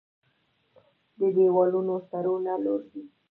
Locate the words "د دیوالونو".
1.19-1.93